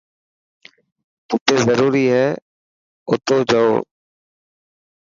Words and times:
جتي 1.29 1.55
ضرورت 1.67 1.95
هي 2.05 2.21
اوتو 3.09 3.35
جول. 3.49 3.73